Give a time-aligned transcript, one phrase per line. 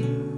[0.00, 0.29] you.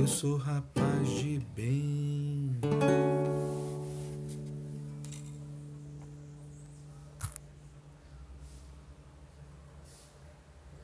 [0.00, 3.09] eu sou rapaz de bem.